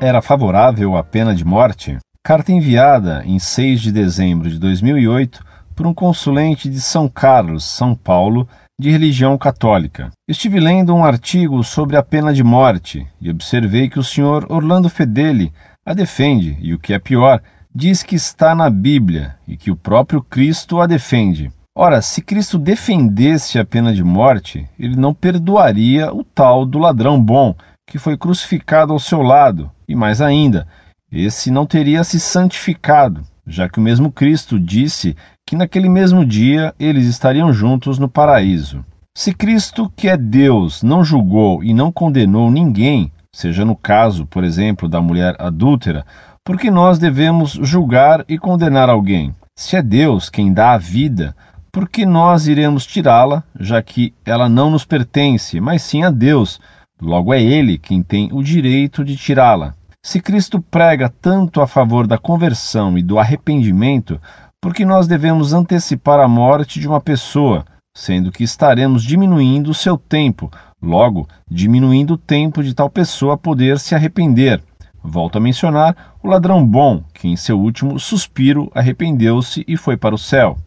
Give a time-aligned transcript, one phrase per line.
[0.00, 1.98] era favorável à pena de morte?
[2.24, 5.44] Carta enviada em 6 de dezembro de 2008
[5.76, 8.48] por um consulente de São Carlos, São Paulo,
[8.80, 10.10] de religião católica.
[10.26, 14.88] Estive lendo um artigo sobre a pena de morte e observei que o senhor Orlando
[14.88, 15.52] Fedeli
[15.84, 17.42] a defende e, o que é pior,
[17.74, 21.52] diz que está na Bíblia e que o próprio Cristo a defende.
[21.76, 27.22] Ora, se Cristo defendesse a pena de morte, ele não perdoaria o tal do ladrão
[27.22, 27.54] bom
[27.90, 30.64] que foi crucificado ao seu lado, e mais ainda,
[31.10, 36.72] esse não teria se santificado, já que o mesmo Cristo disse que naquele mesmo dia
[36.78, 38.84] eles estariam juntos no paraíso.
[39.12, 44.44] Se Cristo, que é Deus, não julgou e não condenou ninguém, seja no caso, por
[44.44, 46.06] exemplo, da mulher adúltera,
[46.44, 49.34] por que nós devemos julgar e condenar alguém?
[49.58, 51.34] Se é Deus quem dá a vida,
[51.72, 56.60] por que nós iremos tirá-la, já que ela não nos pertence, mas sim a Deus?
[57.00, 59.74] Logo é Ele quem tem o direito de tirá-la.
[60.02, 64.20] Se Cristo prega tanto a favor da conversão e do arrependimento,
[64.60, 67.64] por que nós devemos antecipar a morte de uma pessoa,
[67.96, 70.50] sendo que estaremos diminuindo o seu tempo,
[70.82, 74.62] logo diminuindo o tempo de tal pessoa poder se arrepender?
[75.02, 80.14] Volto a mencionar o ladrão bom, que em seu último suspiro arrependeu-se e foi para
[80.14, 80.58] o céu.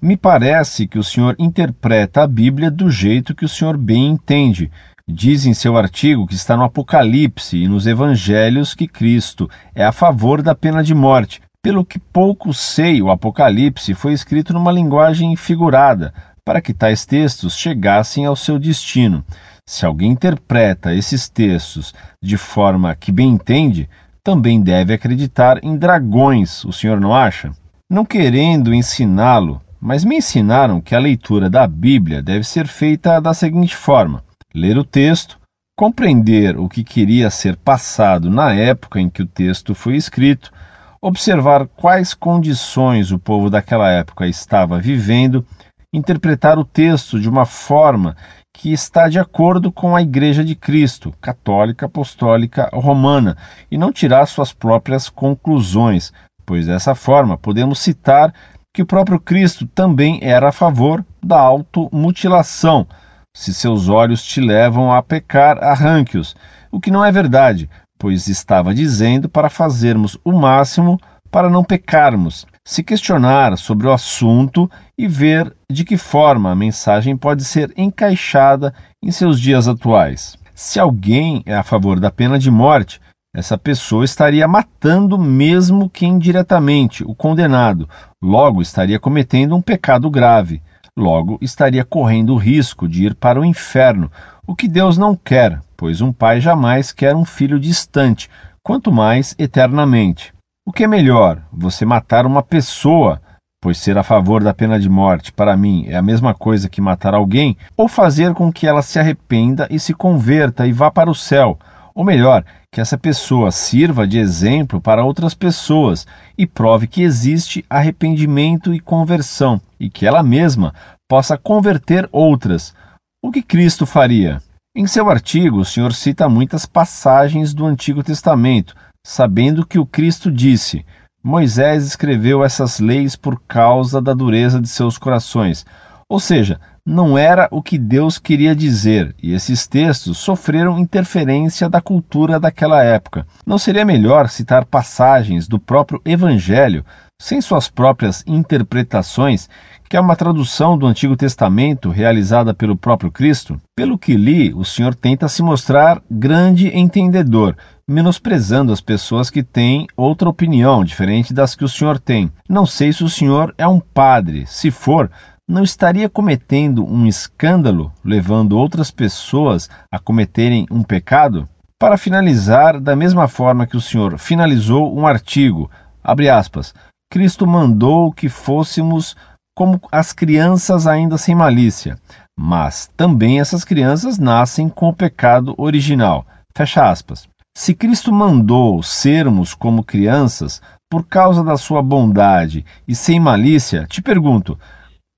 [0.00, 4.70] Me parece que o senhor interpreta a Bíblia do jeito que o senhor bem entende.
[5.08, 9.90] Diz em seu artigo que está no Apocalipse e nos Evangelhos que Cristo é a
[9.90, 11.40] favor da pena de morte.
[11.60, 16.14] Pelo que pouco sei, o Apocalipse foi escrito numa linguagem figurada,
[16.44, 19.24] para que tais textos chegassem ao seu destino.
[19.66, 21.92] Se alguém interpreta esses textos
[22.22, 23.88] de forma que bem entende,
[24.22, 27.50] também deve acreditar em dragões, o senhor não acha?
[27.90, 33.34] Não querendo ensiná-lo, mas me ensinaram que a leitura da Bíblia deve ser feita da
[33.34, 34.22] seguinte forma:
[34.54, 35.38] ler o texto,
[35.76, 40.52] compreender o que queria ser passado na época em que o texto foi escrito,
[41.00, 45.44] observar quais condições o povo daquela época estava vivendo,
[45.92, 48.16] interpretar o texto de uma forma
[48.54, 53.36] que está de acordo com a Igreja de Cristo, católica, apostólica, romana,
[53.70, 56.12] e não tirar suas próprias conclusões,
[56.44, 58.32] pois dessa forma podemos citar
[58.72, 62.86] que o próprio Cristo também era a favor da automutilação.
[63.34, 66.36] Se seus olhos te levam a pecar, arranque-os.
[66.70, 71.00] O que não é verdade, pois estava dizendo para fazermos o máximo
[71.30, 72.46] para não pecarmos.
[72.62, 78.74] Se questionar sobre o assunto e ver de que forma a mensagem pode ser encaixada
[79.02, 80.36] em seus dias atuais.
[80.54, 83.00] Se alguém é a favor da pena de morte,
[83.34, 87.88] essa pessoa estaria matando mesmo que indiretamente o condenado,
[88.22, 90.62] logo estaria cometendo um pecado grave,
[90.96, 94.10] logo estaria correndo o risco de ir para o inferno,
[94.46, 98.28] o que Deus não quer, pois um pai jamais quer um filho distante,
[98.62, 100.32] quanto mais eternamente.
[100.66, 103.20] O que é melhor, você matar uma pessoa
[103.62, 106.80] pois ser a favor da pena de morte, para mim, é a mesma coisa que
[106.80, 111.08] matar alguém, ou fazer com que ela se arrependa e se converta e vá para
[111.08, 111.56] o céu,
[111.94, 117.64] ou melhor, que essa pessoa sirva de exemplo para outras pessoas e prove que existe
[117.68, 120.74] arrependimento e conversão, e que ela mesma
[121.08, 122.74] possa converter outras.
[123.22, 124.42] O que Cristo faria?
[124.74, 128.74] Em seu artigo, o senhor cita muitas passagens do Antigo Testamento,
[129.06, 130.84] sabendo que o Cristo disse:
[131.22, 135.66] Moisés escreveu essas leis por causa da dureza de seus corações.
[136.08, 141.80] Ou seja, não era o que Deus queria dizer, e esses textos sofreram interferência da
[141.80, 143.24] cultura daquela época.
[143.46, 146.84] Não seria melhor citar passagens do próprio Evangelho,
[147.20, 149.48] sem suas próprias interpretações,
[149.88, 153.60] que é uma tradução do Antigo Testamento realizada pelo próprio Cristo?
[153.76, 157.56] Pelo que li, o Senhor tenta se mostrar grande entendedor,
[157.86, 162.32] menosprezando as pessoas que têm outra opinião diferente das que o senhor tem.
[162.48, 164.46] Não sei se o senhor é um padre.
[164.46, 165.10] Se for,
[165.52, 171.46] não estaria cometendo um escândalo, levando outras pessoas a cometerem um pecado?
[171.78, 175.70] Para finalizar, da mesma forma que o senhor finalizou um artigo,
[176.02, 176.74] abre aspas,
[177.10, 179.14] Cristo mandou que fôssemos
[179.54, 181.98] como as crianças ainda sem malícia,
[182.34, 186.26] mas também essas crianças nascem com o pecado original.
[186.56, 187.28] Fecha aspas.
[187.54, 194.00] Se Cristo mandou sermos como crianças por causa da sua bondade e sem malícia, te
[194.00, 194.58] pergunto,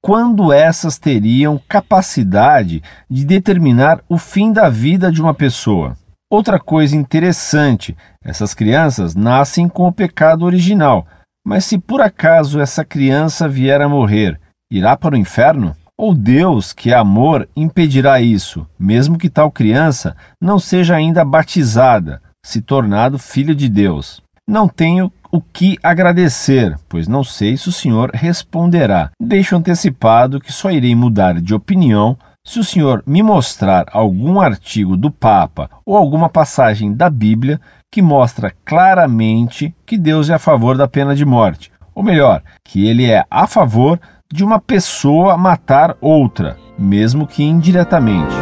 [0.04, 5.96] quando essas teriam capacidade de determinar o fim da vida de uma pessoa?
[6.30, 11.06] Outra coisa interessante: essas crianças nascem com o pecado original,
[11.42, 14.38] mas se por acaso essa criança vier a morrer,
[14.70, 15.74] irá para o inferno?
[15.96, 22.20] Ou Deus, que é amor, impedirá isso, mesmo que tal criança não seja ainda batizada,
[22.44, 24.20] se tornado filho de Deus.
[24.46, 29.10] Não tenho o que agradecer, pois não sei se o senhor responderá.
[29.20, 32.16] Deixo antecipado que só irei mudar de opinião
[32.46, 37.60] se o senhor me mostrar algum artigo do Papa ou alguma passagem da Bíblia
[37.90, 42.86] que mostra claramente que Deus é a favor da pena de morte, ou melhor, que
[42.86, 43.98] ele é a favor
[44.32, 48.36] de uma pessoa matar outra, mesmo que indiretamente.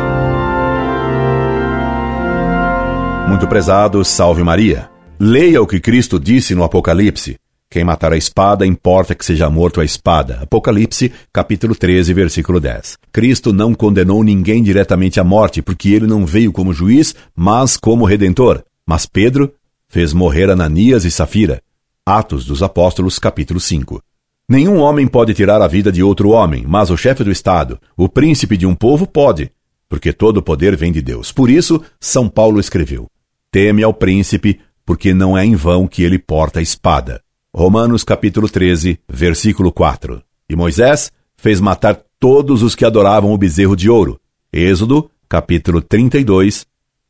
[3.26, 4.91] Muito prezado, salve Maria.
[5.24, 7.36] Leia o que Cristo disse no Apocalipse.
[7.70, 10.40] Quem matar a espada, importa que seja morto a espada.
[10.42, 12.98] Apocalipse, capítulo 13, versículo 10.
[13.12, 18.04] Cristo não condenou ninguém diretamente à morte, porque ele não veio como juiz, mas como
[18.04, 18.64] redentor.
[18.84, 19.54] Mas Pedro
[19.88, 21.62] fez morrer Ananias e Safira.
[22.04, 24.02] Atos dos Apóstolos, capítulo 5.
[24.48, 28.08] Nenhum homem pode tirar a vida de outro homem, mas o chefe do Estado, o
[28.08, 29.52] príncipe de um povo, pode,
[29.88, 31.30] porque todo o poder vem de Deus.
[31.30, 33.06] Por isso, São Paulo escreveu:
[33.52, 34.58] Teme ao príncipe,
[34.92, 37.22] porque não é em vão que ele porta a espada.
[37.56, 40.22] Romanos capítulo 13, versículo 4.
[40.50, 44.20] E Moisés fez matar todos os que adoravam o bezerro de ouro.
[44.52, 46.66] Êxodo capítulo 32,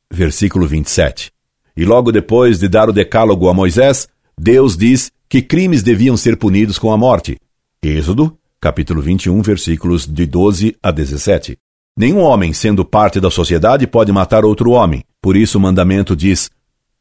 [0.08, 1.32] versículo 27.
[1.76, 4.06] E logo depois de dar o decálogo a Moisés,
[4.38, 7.36] Deus diz que crimes deviam ser punidos com a morte.
[7.82, 11.58] Êxodo capítulo 21, versículos de 12 a 17.
[11.98, 15.02] Nenhum homem, sendo parte da sociedade, pode matar outro homem.
[15.20, 16.48] Por isso o mandamento diz: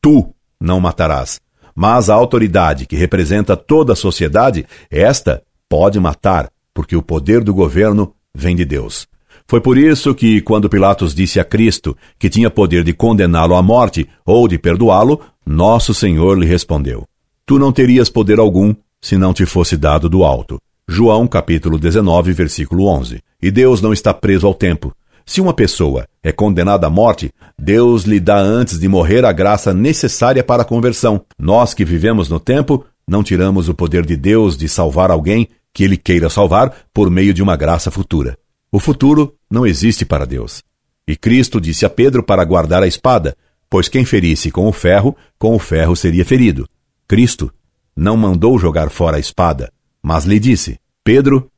[0.02, 1.40] Tu não matarás.
[1.76, 7.54] Mas a autoridade que representa toda a sociedade, esta pode matar, porque o poder do
[7.54, 9.08] governo vem de Deus.
[9.48, 13.62] Foi por isso que, quando Pilatos disse a Cristo que tinha poder de condená-lo à
[13.62, 17.06] morte ou de perdoá-lo, nosso Senhor lhe respondeu:
[17.46, 20.60] Tu não terias poder algum se não te fosse dado do alto.
[20.88, 23.20] João capítulo 19, versículo 11.
[23.42, 24.94] E Deus não está preso ao tempo.
[25.26, 29.74] Se uma pessoa é condenada à morte, Deus lhe dá antes de morrer a graça
[29.74, 31.26] necessária para a conversão.
[31.38, 35.84] Nós que vivemos no tempo, não tiramos o poder de Deus de salvar alguém que
[35.84, 38.38] ele queira salvar por meio de uma graça futura.
[38.72, 40.64] O futuro não existe para Deus.
[41.08, 43.36] E Cristo disse a Pedro para guardar a espada,
[43.70, 46.68] pois quem ferisse com o ferro, com o ferro seria ferido.
[47.08, 47.52] Cristo
[47.96, 49.72] não mandou jogar fora a espada,
[50.02, 51.50] mas lhe disse: Pedro,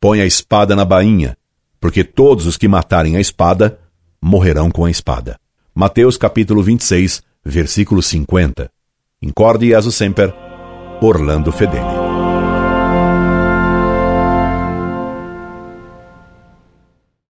[0.00, 1.36] põe a espada na bainha,
[1.86, 3.78] porque todos os que matarem a espada
[4.20, 5.38] morrerão com a espada.
[5.72, 8.68] Mateus capítulo 26, versículo 50.
[9.22, 10.34] Incorde Jesus Semper,
[11.00, 11.95] Orlando Fedeli.